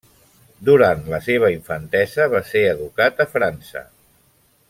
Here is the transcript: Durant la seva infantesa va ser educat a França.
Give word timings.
Durant 0.69 1.03
la 1.13 1.19
seva 1.25 1.51
infantesa 1.57 2.27
va 2.33 2.43
ser 2.53 2.65
educat 2.73 3.23
a 3.27 3.31
França. 3.37 3.87